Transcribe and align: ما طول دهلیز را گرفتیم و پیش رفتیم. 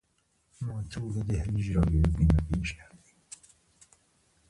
ما 0.61 0.83
طول 0.91 1.23
دهلیز 1.23 1.71
را 1.71 1.81
گرفتیم 1.83 2.27
و 2.27 2.53
پیش 2.55 2.79
رفتیم. 2.79 3.17